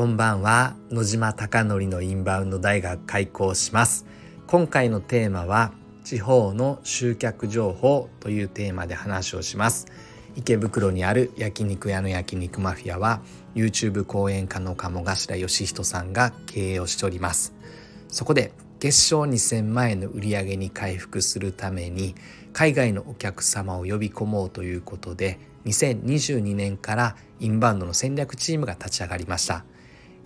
[0.00, 0.76] こんばんは。
[0.90, 4.06] 野島貴則のインバウンド大学開校します。
[4.46, 5.74] 今回のテーマは
[6.04, 9.88] 地方の集客情報というテーマで話をします。
[10.36, 13.20] 池袋にある焼肉屋の焼肉マフィアは
[13.54, 17.52] YouTube 講演家の鴨頭義人さんが経営をしております。
[18.08, 22.14] そこで月賞2000万円の売り上げに回復するために
[22.54, 29.66] 海外のお客様を呼び込もうということで2022年からインバウンドの戦略チームが立ち上がりました。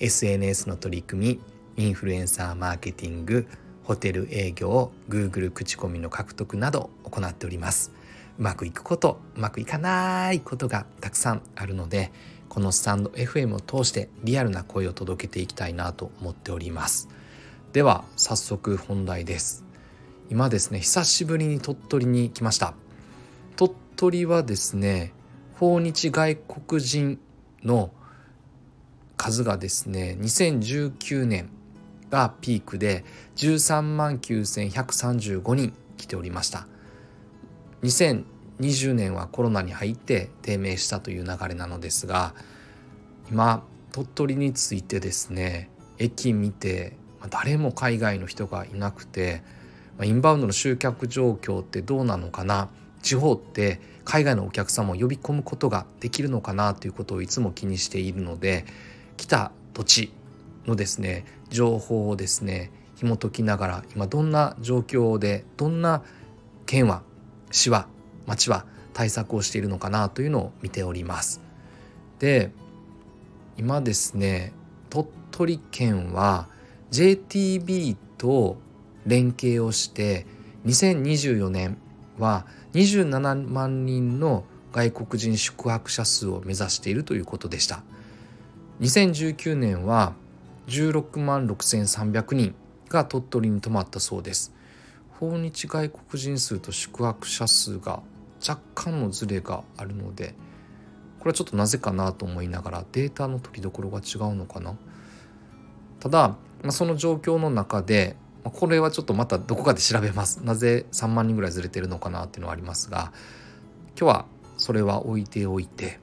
[0.00, 1.40] SNS の取り組
[1.76, 3.46] みインフルエンサーマーケティング
[3.84, 7.92] ホテル営業 Google 口コミの獲得など行っております。
[8.38, 12.10] うまくいくことうまくいかないことがたくさんあるので
[12.48, 17.08] このスタンド FM を通してリアルな声を届けていきたいなと思っております。
[17.72, 19.64] では早速本題です。
[20.30, 22.74] 今ですね久しぶりに鳥取に来ました。
[23.56, 25.12] 鳥取はですね
[25.58, 27.18] 訪日外国人
[27.62, 27.90] の
[29.24, 31.48] 数がですね2019年
[32.10, 36.66] がピークで13万9135人来ておりました。
[37.82, 42.34] 2020年はコロナに入って低迷したという流れなのですが
[43.30, 46.92] 今鳥取についてですね駅見て
[47.30, 49.42] 誰も海外の人がいなくて
[50.02, 52.68] インバウンドの集客状況ってどうなのかな
[53.00, 58.66] 地方って海外のお客様を呼び込むことができるのかなということをいつも気にしているので
[59.16, 60.12] 来た土地
[60.66, 66.02] のですね情報をですね紐解きながら今どんな状況でどんな
[66.66, 67.02] 県は
[67.50, 67.86] 市は
[68.26, 71.42] 町は対策をしているのかなというのを見ております。
[72.18, 72.52] で
[73.56, 74.52] 今ですね
[74.90, 76.48] 鳥取県は
[76.90, 78.56] JTB と
[79.06, 80.26] 連携をして
[80.66, 81.76] 2024年
[82.18, 87.82] は27万人の外国人宿泊者数を目指しているということでした。
[88.80, 90.14] 2019年は
[90.66, 92.54] 16万6300人
[92.88, 94.52] が鳥取に泊まったそうです。
[95.20, 98.02] 訪日外国人数と宿泊者数が
[98.46, 100.34] 若干のズレがあるので
[101.20, 104.74] これはちょっとなぜかなと思いながらデータの取りどころが違うのかな。
[106.00, 110.42] ただまその状況の中でこれはちょっとまたどこかで調べます。
[110.44, 113.12] なぜ3万人ぐらいずれてるのかなっていうのはありますが
[113.98, 116.00] 今日はそれは置いておいて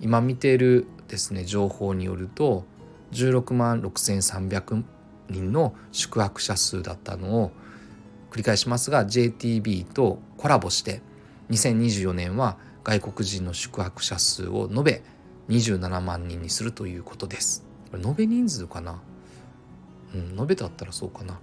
[0.00, 2.64] 今見ているですね情報によると
[3.12, 4.84] 16万6300
[5.28, 7.50] 人の宿泊者数だったのを
[8.30, 11.02] 繰り返しますが JTB とコラボして
[11.50, 15.02] 2024年は外国人の宿泊者数を延べ
[15.48, 17.64] 27万人にするということです。
[17.92, 19.02] 延べ人数かな？
[20.14, 21.40] うん、延べだったらそうかな。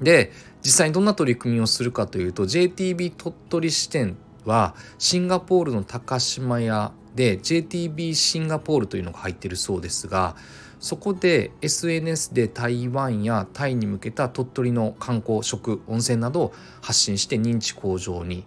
[0.00, 0.32] で
[0.62, 10.36] 実際にどんな取り組みをするかというと JTB 鳥取支店はシンガポールの高島屋で JTB シンガポールというのが入っているそうですが
[10.80, 18.44] そこで SNS で台湾やタイに向けた鳥取の観光食温泉などを発信して認知向上に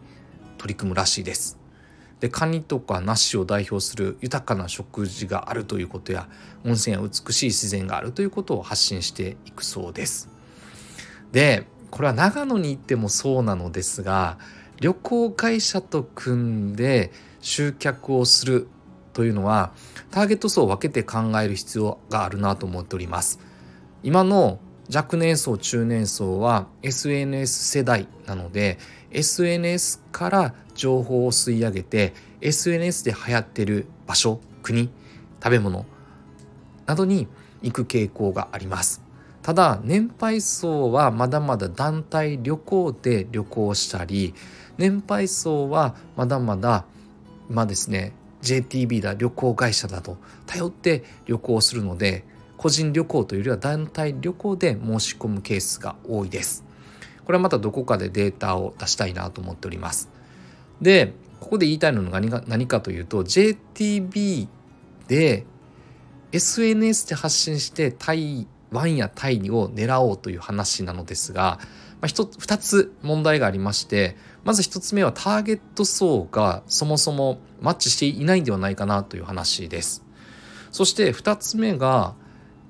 [0.58, 1.58] 取り組むらしいです。
[2.20, 6.28] でカニとか梨を代表する豊かな食事があるということや
[6.66, 10.30] 温泉や美しい自然があるということを発信していくそうです。
[11.32, 14.38] でこれは長野に行ってもそうなのですが
[14.82, 17.12] 旅行会社と組んで
[17.46, 18.68] 集客をする
[19.14, 19.72] というのは
[20.10, 23.40] ターゲット層を分けて考える必要があるなと思っております。
[24.02, 24.60] 今の
[24.94, 28.80] 若年層中年層は SNS 世代なので
[29.12, 34.90] SNS から情報を吸い上げて SNS で流行ってる場所国
[35.42, 35.86] 食べ物
[36.88, 37.28] などに
[37.62, 39.04] 行く傾向があります。
[39.44, 44.34] ただ年配層はまだまだ団体旅行で旅行したり
[44.80, 46.86] 年配層はまだまだ
[47.50, 52.24] まあですね JTB だ旅行会社だと頼って旅行するので
[52.58, 56.64] 個人旅行というよりは団体旅行で申し込むケースが多いです。
[57.26, 60.10] これはまたどこかでデータを出したいなと思っております。
[60.82, 64.48] で、ここで言いたいのが何か何かというと JTB
[65.08, 65.46] で
[66.32, 71.60] SNS で発信して台湾やタイを狙おうという話なのですが、
[72.02, 80.04] まあ、2つ問題がありましてまず1つ目はターゲット層がそもそもマッチしていないんではないかなという話です。
[80.72, 82.14] そして2つ目が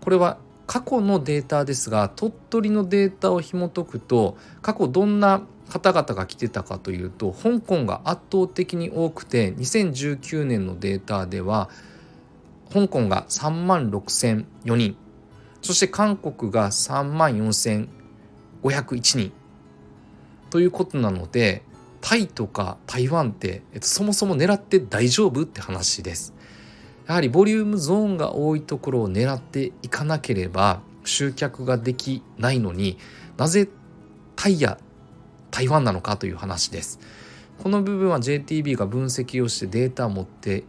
[0.01, 0.37] これは
[0.67, 11.69] 過去のデータですが鳥取のデータを紐解くと過去どんな方々が来てたかというと香港が圧倒的に多くて2019年のデータでは
[12.71, 14.95] 香港が3万6004人。
[15.61, 17.87] そして韓国が3万4,000
[18.65, 19.31] 501人
[20.49, 21.63] ということなので
[22.01, 26.35] タイとか台湾って、えっと、そもそも狙って大丈夫って話です。
[27.07, 32.97] やはりボリュームゾーンが多いところを狙っていかなければ集客ができないのに
[33.37, 33.67] なぜ
[34.35, 34.79] タイや
[35.51, 36.99] 台湾なのかという話です。
[37.61, 40.63] この部分は JTB が分析をしてデータを持って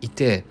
[0.00, 0.44] いて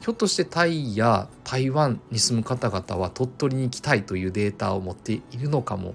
[0.00, 5.94] ひょっとしてタイや台湾に住む方々は鳥取に行きたいというデータを持っているのかも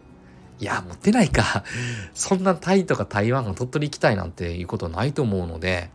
[0.60, 1.63] いや持ってないか。
[2.13, 5.90] そんなタイとか台湾が鳥取行きたいなんていうことないと思うので。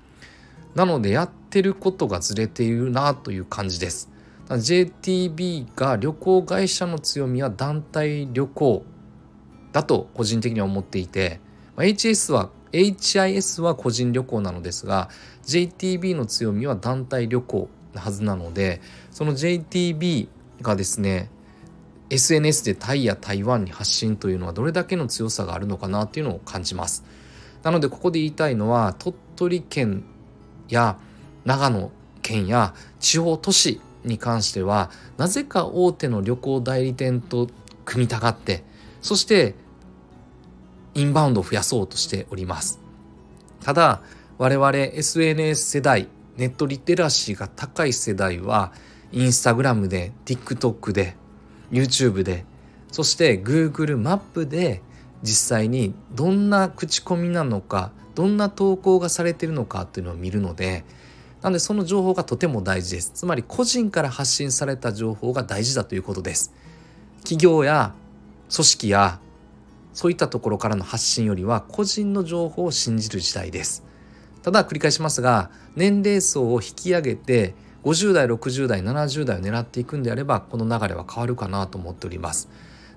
[0.75, 4.09] なのでやってることがずれているなという感じです。
[4.49, 8.85] JTB が旅行会社の強みは団体旅行
[9.73, 11.41] だと個人的には思っていて。
[11.77, 15.09] HS は HIS は個人旅行なのですが
[15.45, 18.81] JTB の強みは団体旅行なはずなので
[19.11, 20.29] その JTB
[20.63, 21.31] がですね
[22.11, 27.05] SNS でタイや台湾に発信というのはどれだけの強さがあるのかなっていうのを感じます。
[27.63, 30.05] なのでここで言いたいのは鳥取県
[30.69, 30.99] や
[31.45, 31.91] 長野
[32.23, 37.49] 県や地方都市に関してはなぜか大手の旅行代理店と
[37.85, 38.65] 組みたがって
[39.03, 39.55] そして
[40.95, 42.81] インバウンドを増やそうとしております。
[43.63, 44.03] ただ
[44.39, 48.73] 我々 SNS 世代ネットリテラシーが高い世代は
[49.13, 51.17] インスタグラムで TikTok で
[51.71, 52.45] YouTube で
[52.91, 54.83] そして Google マップで
[55.23, 60.85] 実際にどんな口コミなのかどんな投稿がされてるのかっていうのを見るので
[61.43, 63.13] なんでその情報がとても大事です。
[63.15, 66.53] つまり個人から発信された情報が大事だということです。
[67.23, 67.95] 企業や
[68.55, 69.21] 組織や
[69.95, 73.85] そういったところからの発信よりは個人の情報を信じる時代です。
[74.43, 77.55] ただ繰り返しますが年齢層を引き上げて
[77.85, 82.49] 50代60代70代を狙っていくんであればこの流れは変わるかなと思っております。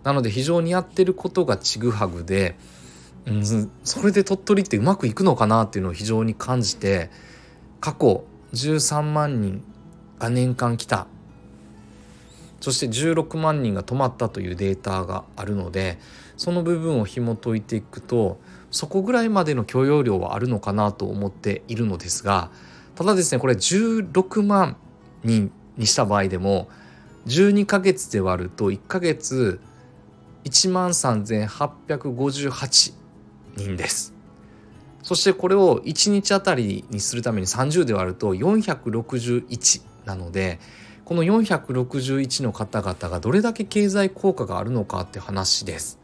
[0.03, 2.57] なので非常にやってることがちぐはぐで、
[3.25, 7.09] うん、それで鳥取ってうまくいくのかなっていうのを非常に感じて
[7.79, 9.63] 過去13万人
[10.19, 11.07] が年間来た。
[12.59, 15.99] そして16万人が止まったというデータがあるので
[16.37, 18.39] その部分を紐解いていくと
[18.71, 22.51] そこぐらいまでの許容量はあるのかなと思っているのですが
[22.95, 24.77] ただですねこれ16万
[25.23, 26.67] 人にした場合でも
[27.27, 29.59] 12ヶ月で割ると1ヶ月
[30.43, 32.93] 1万3858
[33.55, 34.13] 人です。
[35.01, 40.59] そしてこれを1日あたりにするために30で割ると461なので
[41.05, 45.99] この461の方々がどれだけ経済効果があるのかって話です。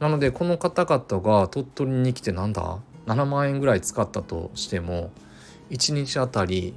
[0.00, 5.10] なのでこの方々が鳥取に来てなんだ？7万円ぐらい使ったとしても
[5.70, 6.74] 1日あたり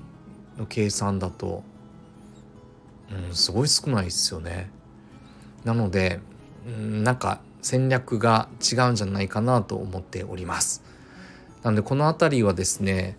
[0.57, 1.63] の計算だと、
[3.29, 4.69] うん、すごい少ないですよね。
[5.63, 6.19] なので、
[6.67, 10.83] うん、なんか戦略が違うんじゃないかなと思っております。
[11.63, 13.17] なのでこの辺りはですね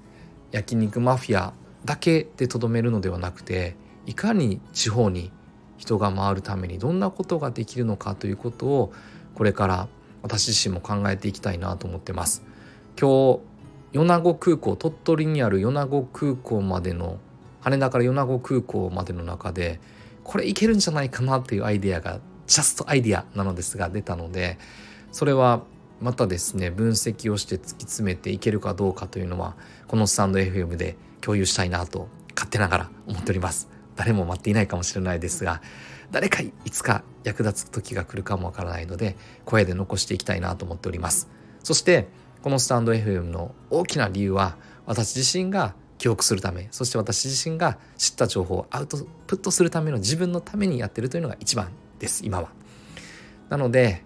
[0.52, 1.54] 焼肉マフィア
[1.84, 5.32] だけでとどめるのではなくていかに地方に
[5.78, 8.92] 人が回るためにどんなことができるのかということを
[9.34, 9.88] これから
[10.22, 12.42] 私自身も考えていきたいなと思ってます。
[12.98, 13.40] 今日
[13.94, 17.18] 米子空港鳥取にある米子空港までの
[17.60, 19.80] 羽田から米子空港までの中で
[20.24, 22.18] これいけるんじゃないかなっていうアイデアが
[22.48, 24.58] ジャストアイデアなのですが出たので
[25.12, 25.62] それは
[26.00, 29.54] またですね分析をして突き詰めていけるかどうかというのは
[29.86, 33.68] このスタンド FM で共有したいなと勝手ながら思っております。
[33.94, 35.62] 誰も待っていないかもしれないですが
[36.10, 41.30] 誰かいつか役立つ時が来るかもわからないので声で残していきたいなと思っております。
[41.62, 42.08] そして
[42.44, 52.50] このスタンド FM の大きな理由は私自身が記憶するためそして私自身が知った情報をアウトプットするための自分のためにやってるというのが一番です今は。
[53.48, 54.04] なので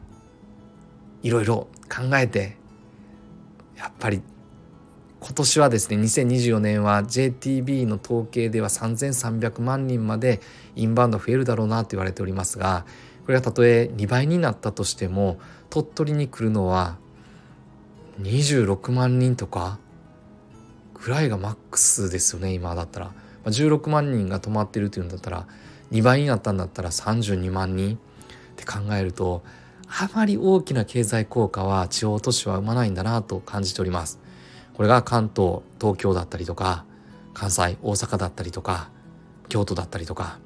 [1.24, 2.56] いろいろ考えて
[3.76, 4.22] やっぱり
[5.18, 10.40] 今年はですね2024年は JTB の統計では3300万人まで
[10.76, 12.86] インバウンド増えるだろうなと言われておりますが
[13.26, 15.40] これがたとえ2倍になったとしても
[15.70, 16.98] 鳥取に来るのは
[18.20, 19.78] 26万人とか
[20.94, 23.12] ぐらいがマックスですよね今だったら
[23.46, 25.46] 16万人が泊まってるっていうんだったら
[25.92, 27.98] 2倍になったんだったら32万人っ
[28.56, 29.42] て考えると
[29.86, 34.18] あまり大きな経済効果は地方都市は生まないんだなと感じております。
[34.74, 36.84] これが関東東京だったりとか
[37.32, 38.90] 関西大阪だったりとか
[39.48, 40.38] 京都だったりとか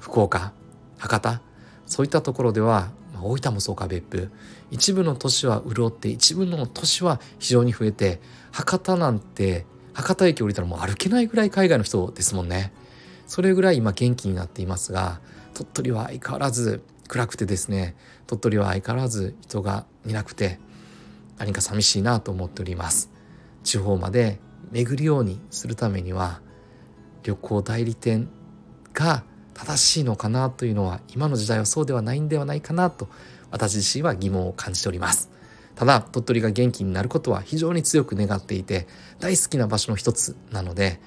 [0.00, 0.52] 福岡
[0.98, 1.40] 博多
[1.86, 2.90] そういったところでは、
[3.24, 4.30] 大分もそうか別府。
[4.70, 8.20] 一部の都市は潤って一部の都市は非常に増えて
[8.52, 12.72] 博多なんて博多駅降りたらもう歩けないぐらい海外の人ですもんね。
[13.26, 15.20] それぐらい今元気になっていますが
[15.54, 17.94] 鳥取は相変わらず暗くてですね
[18.26, 20.58] 鳥取は相変わらず人がいなくて
[21.38, 23.10] 何か寂しいなと思っております。
[23.62, 24.40] 地方まで
[24.72, 26.40] 巡るようにするためには
[27.22, 28.28] 旅行代理店
[28.92, 33.08] が正しいのかなというのは今の時代はそうではないんではないかなと
[33.50, 35.30] 私自身は疑問を感じております。
[35.74, 38.86] ただ鳥取が元気になることは非常に強く願っていて
[39.18, 41.00] 大好きな場所の一つなので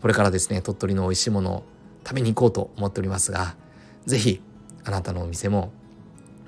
[0.00, 1.64] これからですね鳥取の美味しいものを
[2.06, 3.54] 食べに行こうと思っておりますが
[4.06, 4.40] 是非
[4.84, 5.72] あなたのお店も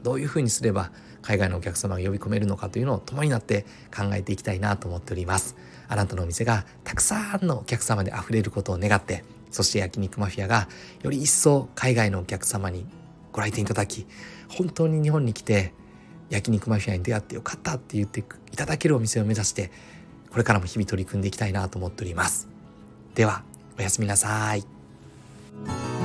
[0.03, 5.57] どういうふうにすれば海外のお客様が呼び込めるのかというのを共になって考えていきたいなと思っております。
[5.89, 10.69] あなたのお店がたくさんのお客様で溢れることを願ってそして焼肉マフィアが
[11.03, 12.87] より一層海外のお客様に
[13.33, 14.07] ご来店いただき
[14.49, 15.73] 本当に日本に来て
[16.31, 19.71] 焼肉マフィアに出会ってよかったって言っていただけるお店を目指して
[20.31, 22.49] これからも日々取り組んでいきたいなと思っております。
[23.15, 23.43] では
[23.79, 25.96] おやすみなさい。